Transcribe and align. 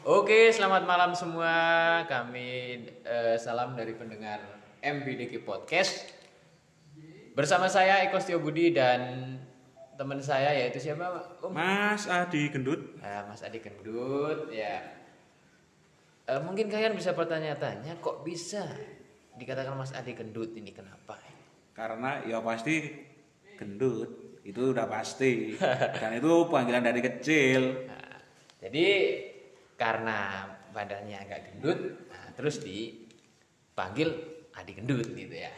Oke, 0.00 0.48
selamat 0.48 0.88
malam 0.88 1.12
semua. 1.12 1.52
Kami 2.08 2.82
eh, 3.04 3.36
salam 3.36 3.76
dari 3.76 3.92
pendengar 3.92 4.40
MBDK 4.80 5.44
Podcast. 5.44 6.08
Bersama 7.36 7.68
saya 7.68 8.02
Eko 8.08 8.16
Setio 8.16 8.40
Budi 8.40 8.72
dan 8.72 9.36
teman 10.00 10.18
saya 10.24 10.56
yaitu 10.56 10.80
siapa, 10.80 11.36
Om? 11.44 11.52
Mas 11.52 12.08
Adi 12.08 12.48
Gendut. 12.48 12.96
Ah, 13.04 13.28
Mas 13.28 13.44
Adi 13.44 13.60
Kendut, 13.60 14.48
ya. 14.48 14.80
Eh, 16.24 16.40
mungkin 16.40 16.72
kalian 16.72 16.96
bisa 16.96 17.12
bertanya-tanya, 17.12 18.00
kok 18.00 18.24
bisa 18.24 18.64
dikatakan 19.36 19.76
Mas 19.76 19.92
Adi 19.92 20.16
Kendut 20.16 20.56
ini 20.56 20.72
kenapa? 20.72 21.20
Karena 21.76 22.24
ya 22.24 22.40
pasti 22.40 22.88
gendut. 23.60 24.40
Itu 24.40 24.72
udah 24.72 24.88
pasti. 24.88 25.54
Dan 26.00 26.16
itu 26.16 26.48
panggilan 26.48 26.80
dari 26.80 27.04
kecil. 27.04 27.84
Jadi 28.60 28.86
karena 29.80 30.44
badannya 30.76 31.16
agak 31.16 31.40
gendut, 31.48 31.80
nah, 32.12 32.28
terus 32.36 32.60
dipanggil 32.60 34.12
Adi 34.52 34.72
Gendut 34.76 35.08
gitu 35.16 35.32
ya. 35.32 35.48